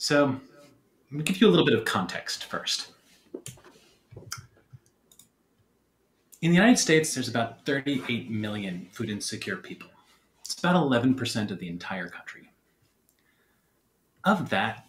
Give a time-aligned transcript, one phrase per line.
[0.00, 0.40] So,
[1.10, 2.92] let me give you a little bit of context first.
[6.40, 9.90] In the United States, there's about 38 million food insecure people.
[10.42, 12.50] It's about 11% of the entire country.
[14.24, 14.86] Of that,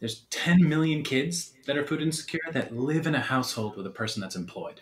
[0.00, 3.90] there's 10 million kids that are food insecure that live in a household with a
[3.90, 4.80] person that's employed.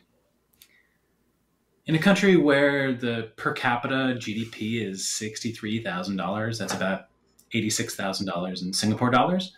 [1.85, 7.12] In a country where the per capita GDP is $63,000, that's about
[7.53, 9.55] $86,000 in Singapore dollars,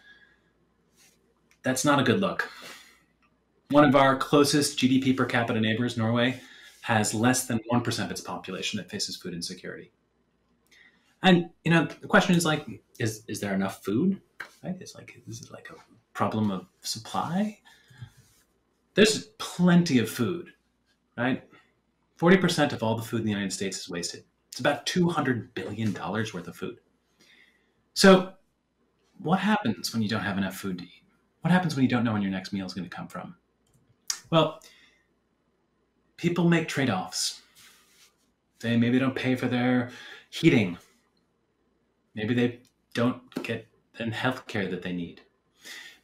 [1.63, 2.51] that's not a good look.
[3.71, 6.41] One of our closest GDP per capita neighbors, Norway,
[6.83, 9.91] has less than 1% of its population that faces food insecurity.
[11.23, 12.67] And you know, the question is like,
[13.01, 14.21] is is there enough food?
[14.63, 14.77] Right?
[14.79, 15.75] It's like, is it like a
[16.13, 17.59] problem of supply?
[18.95, 20.51] There's plenty of food,
[21.17, 21.43] right?
[22.19, 24.25] 40% of all the food in the United States is wasted.
[24.51, 26.79] It's about $200 billion worth of food.
[27.95, 28.33] So,
[29.19, 31.03] what happens when you don't have enough food to eat?
[31.43, 33.37] What happens when you don't know when your next meal is going to come from?
[34.31, 34.61] Well,
[36.17, 37.43] people make trade offs.
[38.61, 39.91] They maybe don't pay for their
[40.31, 40.77] heating.
[42.15, 42.61] Maybe they
[42.95, 45.21] don't get the health care that they need.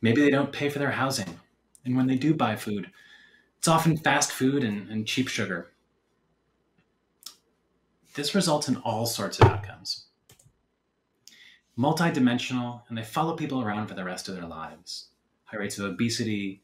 [0.00, 1.40] Maybe they don't pay for their housing.
[1.84, 2.90] And when they do buy food,
[3.58, 5.72] it's often fast food and, and cheap sugar.
[8.14, 10.06] This results in all sorts of outcomes.
[11.80, 15.08] Multidimensional, and they follow people around for the rest of their lives.
[15.44, 16.62] High rates of obesity,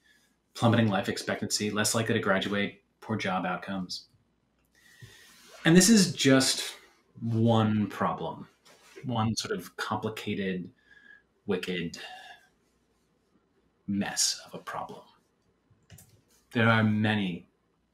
[0.52, 4.08] plummeting life expectancy, less likely to graduate, poor job outcomes.
[5.64, 6.74] And this is just
[7.22, 8.46] one problem,
[9.04, 10.68] one sort of complicated,
[11.46, 11.96] wicked
[13.86, 15.00] mess of a problem.
[16.52, 17.48] There are many,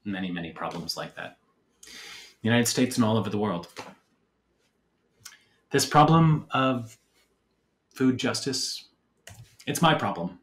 [0.05, 1.37] many, many problems like that.
[1.84, 3.69] The United States and all over the world.
[5.70, 6.98] This problem of
[8.03, 8.89] food justice,
[9.64, 10.41] it's my problem.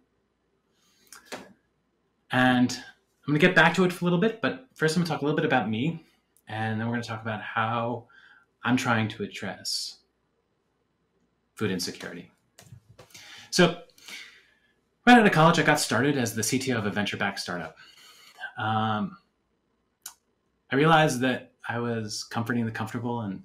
[2.31, 5.01] And I'm going to get back to it for a little bit, but first I'm
[5.01, 6.05] going to talk a little bit about me,
[6.47, 8.05] and then we're going to talk about how
[8.63, 9.97] I'm trying to address
[11.55, 12.31] food insecurity.
[13.51, 13.81] So,
[15.05, 17.75] right out of college, I got started as the CTO of a venture backed startup.
[18.57, 19.17] Um,
[20.71, 23.43] I realized that I was comforting the comfortable and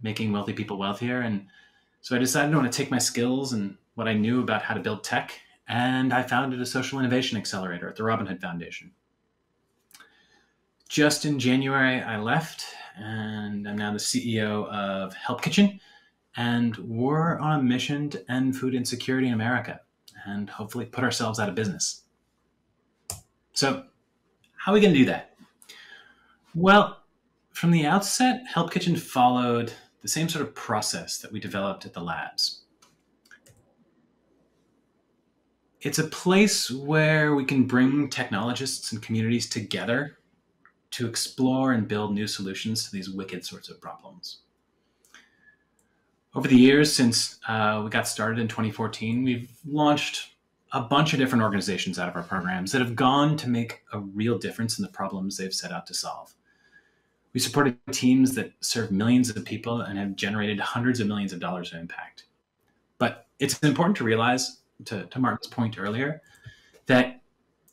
[0.00, 1.20] making wealthy people wealthier.
[1.20, 1.48] And
[2.06, 4.74] so I decided I want to take my skills and what I knew about how
[4.74, 8.92] to build tech and I founded a social innovation accelerator at the Robin Hood Foundation.
[10.88, 12.64] Just in January, I left,
[12.96, 15.80] and I'm now the CEO of Help Kitchen,
[16.36, 19.80] and we're on a mission to end food insecurity in America
[20.26, 22.02] and hopefully put ourselves out of business.
[23.52, 23.82] So,
[24.56, 25.34] how are we going to do that?
[26.54, 27.02] Well,
[27.52, 29.72] from the outset, Help Kitchen followed
[30.06, 32.66] the same sort of process that we developed at the labs.
[35.86, 40.18] it's a place where we can bring technologists and communities together
[40.90, 44.38] to explore and build new solutions to these wicked sorts of problems.
[46.34, 50.32] Over the years since uh, we got started in 2014, we've launched
[50.72, 54.00] a bunch of different organizations out of our programs that have gone to make a
[54.00, 56.34] real difference in the problems they've set out to solve.
[57.36, 61.38] We supported teams that serve millions of people and have generated hundreds of millions of
[61.38, 62.24] dollars of impact.
[62.96, 66.22] But it's important to realize to, to Martin's point earlier,
[66.86, 67.20] that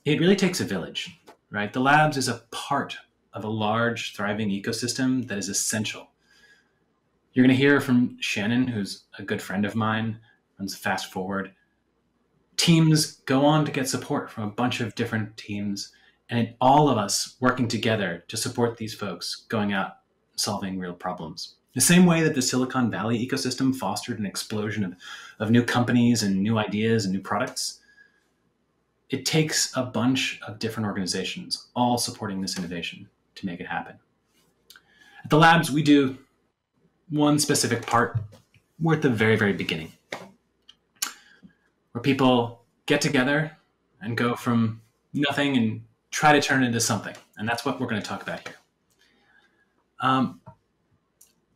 [0.03, 1.17] it really takes a village,
[1.49, 1.71] right?
[1.71, 2.97] The labs is a part
[3.31, 6.09] of a large, thriving ecosystem that is essential.
[7.31, 10.19] You're going to hear from Shannon, who's a good friend of mine,
[10.59, 11.53] runs Fast Forward.
[12.57, 15.93] Teams go on to get support from a bunch of different teams,
[16.29, 19.97] and all of us working together to support these folks going out
[20.35, 21.55] solving real problems.
[21.73, 24.95] The same way that the Silicon Valley ecosystem fostered an explosion of,
[25.39, 27.79] of new companies and new ideas and new products,
[29.09, 33.95] it takes a bunch of different organizations all supporting this innovation to make it happen.
[35.23, 36.17] At the labs, we do
[37.09, 38.17] one specific part.
[38.79, 39.91] We're at the very, very beginning,
[41.91, 43.55] where people get together
[44.01, 44.81] and go from
[45.13, 45.81] nothing and
[46.13, 47.15] try to turn into something.
[47.37, 48.55] And that's what we're going to talk about here.
[49.99, 50.39] Um,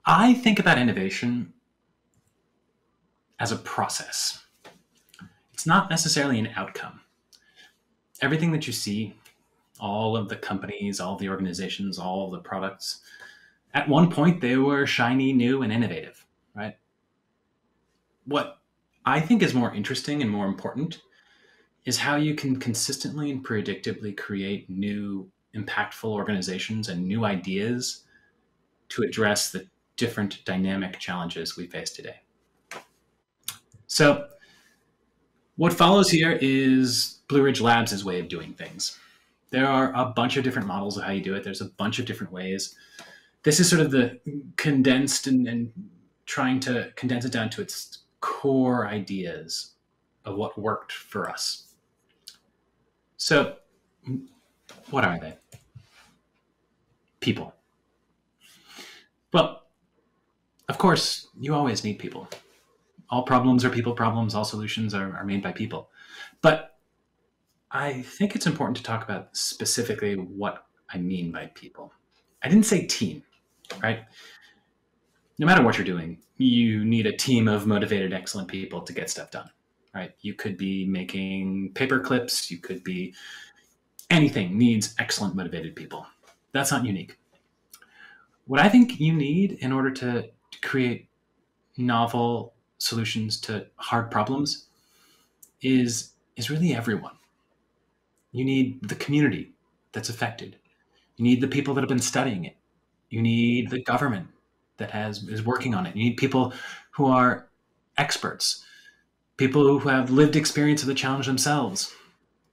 [0.06, 1.54] I think about innovation
[3.40, 4.44] as a process.
[5.54, 7.02] It's not necessarily an outcome.
[8.20, 9.16] Everything that you see,
[9.80, 13.02] all of the companies, all the organizations, all the products,
[13.76, 16.26] at one point they were shiny, new, and innovative,
[16.56, 16.78] right?
[18.26, 18.58] What
[19.06, 21.02] I think is more interesting and more important
[21.88, 28.04] is how you can consistently and predictably create new, impactful organizations and new ideas
[28.90, 32.18] to address the different dynamic challenges we face today.
[33.88, 34.28] So
[35.58, 39.00] What follows here is Blue Ridge Labs' way of doing things.
[39.50, 41.44] There are a bunch of different models of how you do it.
[41.44, 42.76] There's a bunch of different ways.
[43.42, 44.20] This is sort of the
[44.56, 45.72] condensed and, and
[46.28, 49.72] trying to condense it down to its core ideas
[50.26, 51.67] of what worked for us.
[53.18, 53.56] So,
[54.90, 55.36] what are they?
[57.20, 57.54] People.
[59.34, 59.64] Well,
[60.70, 62.28] of course, you always need people.
[63.10, 65.90] All problems are people problems, all solutions are, are made by people.
[66.42, 66.78] But
[67.72, 71.92] I think it's important to talk about specifically what I mean by people.
[72.44, 73.24] I didn't say team,
[73.82, 74.02] right?
[75.40, 79.10] No matter what you're doing, you need a team of motivated, excellent people to get
[79.10, 79.50] stuff done,
[79.98, 80.14] right?
[80.22, 83.16] You could be making paper clips, you could be
[84.10, 86.06] anything needs excellent, motivated people.
[86.54, 87.18] That's not unique.
[88.46, 90.30] What I think you need in order to
[90.62, 91.10] create
[91.78, 94.68] novel solutions to hard problems
[95.62, 97.16] is is really everyone.
[98.32, 99.54] You need the community
[99.92, 100.58] that's affected.
[101.16, 102.56] You need the people that have been studying it.
[103.10, 104.28] You need the government
[104.78, 105.96] that has is working on it.
[105.96, 106.54] You need people
[106.92, 107.48] who are
[107.98, 108.64] experts,
[109.38, 111.94] people who have lived experience of the challenge themselves,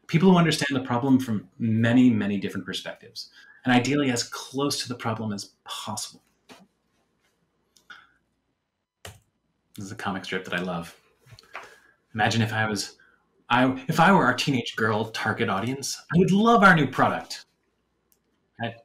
[0.07, 3.31] people who understand the problem from many, many different perspectives,
[3.65, 6.23] and ideally as close to the problem as possible.
[9.77, 10.95] This is a comic strip that I love.
[12.15, 12.97] Imagine if I was
[13.51, 17.47] I if I were our teenage girl target audience, I would love our new product.
[18.63, 18.77] I'd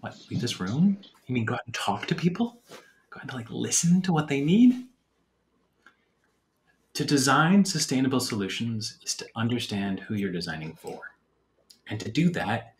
[0.00, 0.98] what leave this room?
[1.26, 2.60] You mean go out and talk to people?
[3.10, 4.86] Go out and like listen to what they need?
[6.96, 10.98] To design sustainable solutions is to understand who you're designing for.
[11.88, 12.72] And to do that,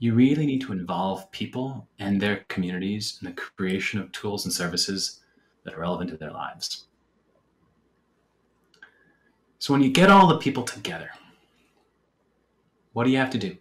[0.00, 4.52] you really need to involve people and their communities in the creation of tools and
[4.52, 5.20] services
[5.62, 6.86] that are relevant to their lives.
[9.60, 11.10] So when you get all the people together,
[12.92, 13.56] what do you have to do?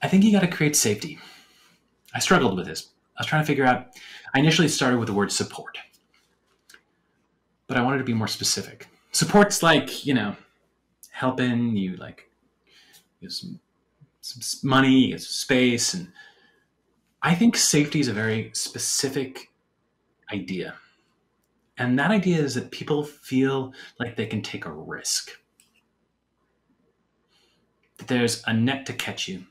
[0.00, 1.18] I think you got to create safety.
[2.14, 2.90] I struggled with this.
[3.16, 3.88] I was trying to figure out,
[4.32, 5.76] I initially started with the word support,
[7.74, 8.86] but I wanted to be more specific.
[9.10, 10.36] Support's like, you know,
[11.10, 12.30] helping you, like,
[13.18, 13.58] you some,
[14.20, 15.92] some money, you space.
[15.92, 16.12] And
[17.20, 19.50] I think safety is a very specific
[20.32, 20.76] idea.
[21.76, 25.32] And that idea is that people feel like they can take a risk.
[27.98, 29.46] That there's a net to catch you.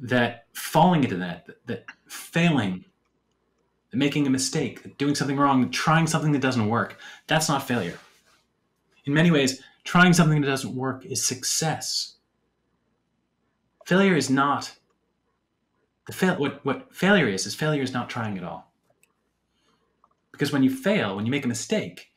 [0.00, 2.84] That falling into that, that, failing,
[3.96, 7.98] making a mistake, doing something wrong, trying something that doesn't work, that's not failure.
[9.06, 12.16] In many ways, trying something that doesn't work is success.
[13.86, 14.76] Failure is not
[16.06, 18.70] the fail what, what failure is is failure is not trying at all.
[20.30, 22.12] Because when you fail, when you make a mistake,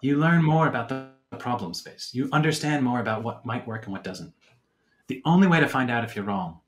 [0.00, 1.08] you learn more about the
[1.38, 2.10] problem space.
[2.12, 4.32] You understand more about what might work and what doesn't.
[5.06, 6.60] The only way to find out if you're wrong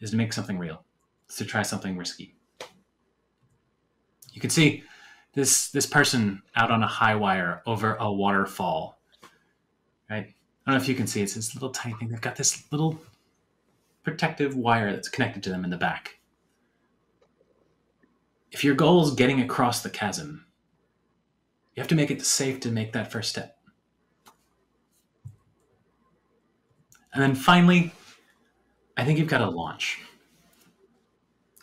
[0.00, 0.82] is to make something real,
[1.28, 2.34] is to try something risky.
[4.34, 4.84] You can see
[5.32, 9.00] this this person out on a high wire over a waterfall.
[10.10, 10.26] Right?
[10.66, 12.08] I don't know if you can see it's this little tiny thing.
[12.08, 13.00] They've got this little
[14.02, 16.18] protective wire that's connected to them in the back
[18.54, 20.46] if your goal is getting across the chasm,
[21.74, 23.58] you have to make it safe to make that first step.
[27.12, 27.92] And then finally,
[28.96, 29.98] I think you've got to launch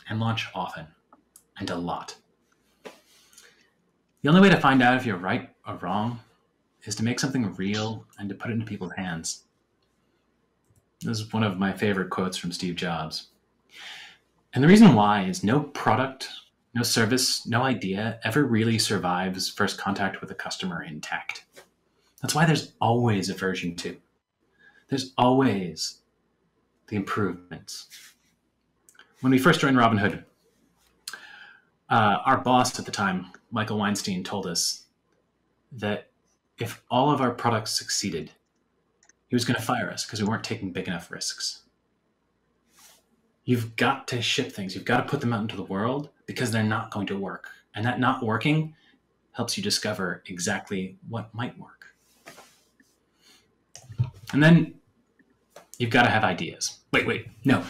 [0.09, 0.85] and launch often
[1.57, 2.17] and a lot.
[4.21, 6.19] The only way to find out if you're right or wrong
[6.83, 9.43] is to make something real and to put it into people's hands.
[11.01, 13.27] This is one of my favorite quotes from Steve Jobs.
[14.53, 16.29] And the reason why is no product
[16.73, 21.45] no service, no idea ever really survives first contact with a customer intact.
[22.21, 23.97] That's why there's always a version two.
[24.89, 25.99] There's always
[26.87, 27.87] the improvements.
[29.21, 30.23] When we first joined Robinhood,
[31.91, 34.85] uh, our boss at the time, Michael Weinstein, told us
[35.73, 36.07] that
[36.57, 38.31] if all of our products succeeded,
[39.27, 41.63] he was going to fire us because we weren't taking big enough risks.
[43.43, 46.51] You've got to ship things, you've got to put them out into the world because
[46.51, 47.49] they're not going to work.
[47.75, 48.73] And that not working
[49.33, 51.87] helps you discover exactly what might work.
[54.31, 54.75] And then
[55.77, 56.79] you've got to have ideas.
[56.93, 57.63] Wait, wait, no.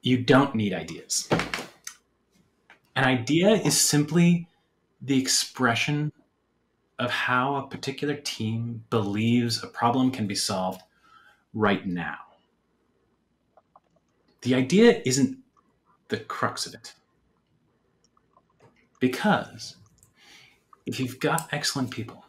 [0.00, 1.28] You don't need ideas.
[3.02, 4.46] An idea is simply
[5.00, 6.12] the expression
[7.00, 10.82] of how a particular team believes a problem can be solved
[11.52, 12.18] right now.
[14.42, 15.38] The idea isn't
[16.10, 16.94] the crux of it
[19.00, 19.74] because
[20.86, 22.24] if you've got excellent people,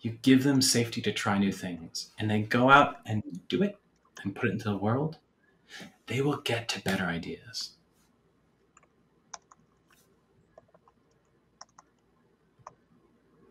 [0.00, 3.76] you give them safety to try new things, and they go out and do it
[4.22, 5.18] and put it into the world,
[6.06, 7.72] they will get to better ideas.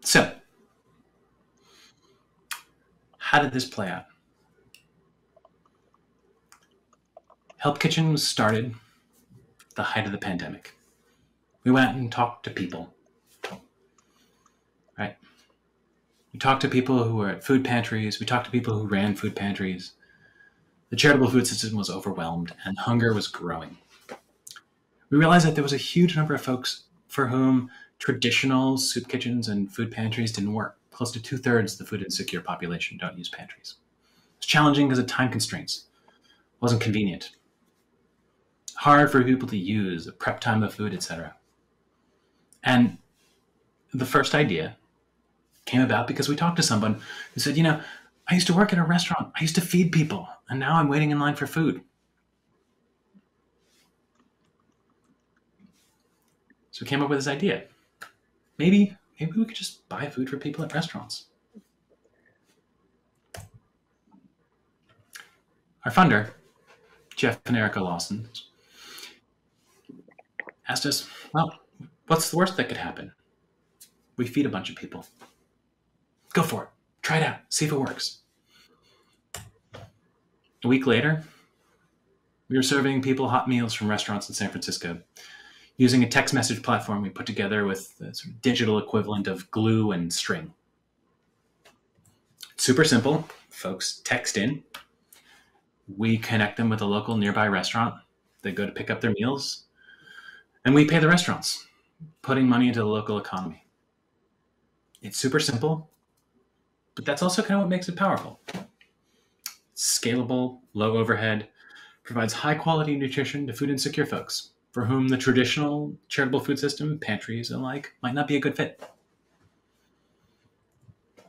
[0.07, 0.31] So,
[3.17, 4.05] how did this play out?
[7.57, 8.73] Help Kitchen was started
[9.75, 10.75] the height of the pandemic.
[11.65, 12.93] We went and talked to people.
[14.97, 15.17] Right?
[16.31, 18.21] We talked to people who were at food pantries.
[18.21, 19.91] We talked to people who ran food pantries.
[20.89, 23.77] The charitable food system was overwhelmed and hunger was growing.
[25.09, 27.69] We realized that there was a huge number of folks for whom
[27.99, 30.77] traditional soup kitchens and food pantries didn't work.
[30.91, 33.75] Close to two thirds of the food insecure population don't use pantries.
[34.37, 35.85] It's challenging because of time constraints.
[36.07, 37.31] It wasn't convenient.
[38.75, 41.35] Hard for people to use, prep time of food, etc.
[42.63, 42.97] And
[43.93, 44.77] the first idea
[45.65, 47.01] came about because we talked to someone
[47.33, 47.81] who said, you know,
[48.27, 49.31] I used to work at a restaurant.
[49.35, 51.81] I used to feed people, and now I'm waiting in line for food.
[56.71, 57.63] So we came up with this idea.
[58.57, 61.25] Maybe maybe we could just buy food for people at restaurants.
[65.85, 66.31] Our funder,
[67.15, 68.27] Jeff and Erica Lawson,
[70.67, 71.59] asked us, well,
[72.07, 73.13] what's the worst that could happen?
[74.17, 75.05] We feed a bunch of people.
[76.33, 76.69] Go for it.
[77.01, 77.39] Try it out.
[77.49, 78.19] See if it works.
[80.63, 81.23] A week later,
[82.49, 84.99] we were serving people hot meals from restaurants in San Francisco
[85.77, 89.49] using a text message platform we put together with the sort of digital equivalent of
[89.51, 90.51] glue and string.
[92.57, 93.27] Super simple.
[93.49, 94.63] Folks text in.
[95.95, 97.95] We connect them with a local nearby restaurant.
[98.41, 99.65] They go to pick up their meals.
[100.65, 101.67] And we pay the restaurants,
[102.21, 103.63] putting money into the local economy.
[105.01, 105.89] It's super simple,
[106.95, 108.41] but that's also kind of what makes it powerful.
[109.75, 111.47] Scalable, low overhead,
[112.03, 116.99] provides high quality nutrition to food insecure folks for whom the traditional charitable food system,
[116.99, 118.81] pantries and like, might not be a good fit.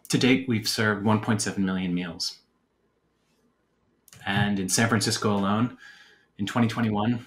[0.09, 2.39] To date, we've served 1.7 million meals.
[4.27, 5.77] And in San Francisco alone,
[6.39, 7.25] in 2021,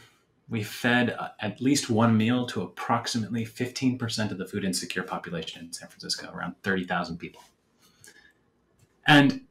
[0.50, 5.65] we fed uh, at least one meal to approximately 15% of the food insecure population
[5.65, 7.41] in San Francisco, around 30,000 people.
[9.08, 9.41] And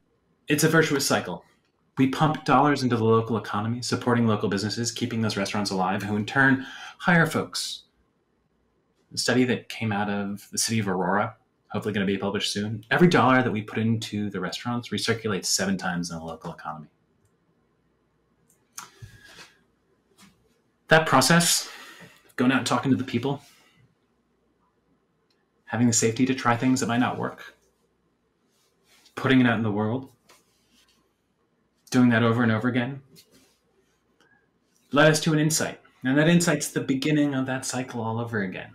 [0.47, 1.43] it's a virtuous cycle.
[2.01, 6.15] We pump dollars into the local economy, supporting local businesses, keeping those restaurants alive, who
[6.15, 6.65] in turn
[6.97, 7.83] hire folks.
[9.13, 11.35] A study that came out of the city of Aurora,
[11.67, 12.83] hopefully going to be published soon.
[12.89, 16.87] Every dollar that we put into the restaurants recirculates seven times in the local economy.
[20.87, 21.69] That process,
[22.35, 23.43] going out and talking to the people,
[25.65, 27.53] having the safety to try things that might not work,
[29.13, 30.09] putting it out in the world,
[31.91, 33.01] doing that over and over again
[34.91, 35.79] led us to an insight.
[36.03, 38.71] And that insight's the beginning of that cycle all over again.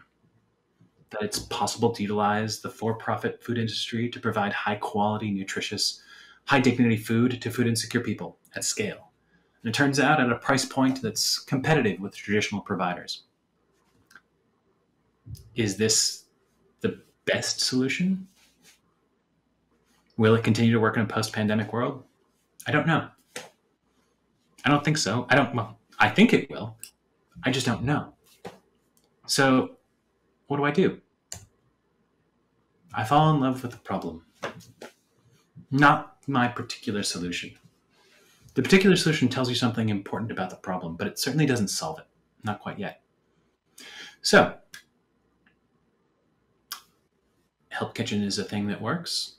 [1.11, 6.03] That it's possible to utilize the for profit food industry to provide high quality, nutritious,
[6.45, 9.11] high dignity food to food insecure people at scale.
[9.63, 13.23] And it turns out at a price point that's competitive with traditional providers.
[15.55, 16.25] Is this
[16.81, 18.29] the best solution?
[20.17, 22.06] Will it continue to work in a post pandemic world?
[22.67, 23.09] I don't know.
[24.65, 25.27] I don't think so.
[25.31, 26.77] I don't, well, I think it will.
[27.45, 28.15] I just don't know.
[29.27, 29.77] So,
[30.49, 31.01] what do I do?
[32.95, 34.25] I fall in love with the problem,
[35.71, 37.53] not my particular solution.
[38.55, 41.99] The particular solution tells you something important about the problem, but it certainly doesn't solve
[41.99, 42.07] it.
[42.43, 43.03] Not quite yet.
[44.23, 44.55] So,
[47.69, 49.35] Help Kitchen is a thing that works,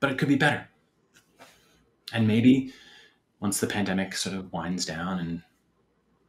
[0.00, 0.68] but it could be better.
[2.12, 2.72] And maybe
[3.40, 5.42] once the pandemic sort of winds down and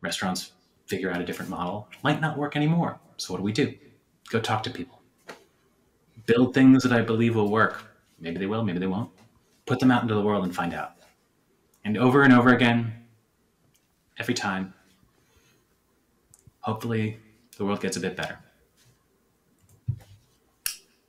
[0.02, 0.52] restaurants
[0.86, 3.00] figure out a different model, might not work anymore.
[3.18, 3.74] So what do we do?
[4.30, 5.02] Go talk to people.
[6.26, 7.84] Build things that I believe will work.
[8.20, 9.12] Maybe they will, maybe they won't.
[9.66, 10.94] Put them out into the world and find out.
[11.84, 12.94] And over and over again,
[14.18, 14.74] every time,
[16.62, 17.20] hopefully
[17.58, 18.40] the world gets a bit better.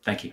[0.02, 0.32] Thank you.